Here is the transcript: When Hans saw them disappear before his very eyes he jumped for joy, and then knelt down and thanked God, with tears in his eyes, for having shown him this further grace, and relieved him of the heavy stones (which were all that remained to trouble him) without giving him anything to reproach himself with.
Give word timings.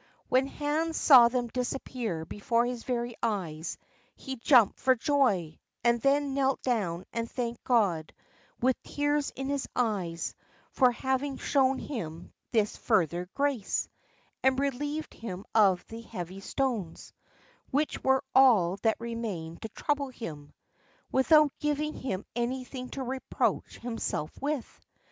When 0.29 0.47
Hans 0.47 0.97
saw 0.97 1.27
them 1.27 1.49
disappear 1.49 2.25
before 2.25 2.65
his 2.65 2.85
very 2.85 3.13
eyes 3.21 3.77
he 4.15 4.37
jumped 4.37 4.79
for 4.79 4.95
joy, 4.95 5.59
and 5.83 6.01
then 6.01 6.33
knelt 6.33 6.63
down 6.63 7.05
and 7.13 7.29
thanked 7.29 7.63
God, 7.63 8.11
with 8.59 8.81
tears 8.81 9.29
in 9.35 9.49
his 9.49 9.67
eyes, 9.75 10.33
for 10.71 10.91
having 10.91 11.37
shown 11.37 11.77
him 11.77 12.33
this 12.51 12.77
further 12.77 13.29
grace, 13.35 13.87
and 14.41 14.59
relieved 14.59 15.13
him 15.13 15.45
of 15.53 15.85
the 15.85 16.01
heavy 16.01 16.39
stones 16.39 17.13
(which 17.69 18.03
were 18.03 18.23
all 18.33 18.77
that 18.77 18.99
remained 18.99 19.61
to 19.61 19.69
trouble 19.69 20.09
him) 20.09 20.51
without 21.11 21.51
giving 21.59 21.93
him 21.93 22.25
anything 22.35 22.89
to 22.89 23.03
reproach 23.03 23.77
himself 23.77 24.31
with. 24.41 24.81